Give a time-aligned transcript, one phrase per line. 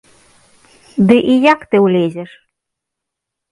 [1.11, 2.31] Ды і як ты ўлезеш?